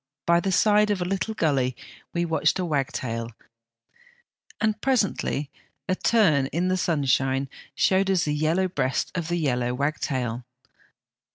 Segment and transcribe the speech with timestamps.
[0.25, 1.75] By the side of a little gully
[2.11, 3.29] we watched a wag tail,
[4.59, 5.51] and presently
[5.87, 10.43] a turn in the sunshine showed us the yellow breast of the yellow wagtail.